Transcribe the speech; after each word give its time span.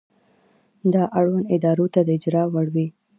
دا 0.93 1.03
اړوندو 1.19 1.49
ادارو 1.55 1.85
ته 1.93 1.99
د 2.03 2.09
اجرا 2.17 2.43
وړ 2.53 2.67
وي. 2.75 2.87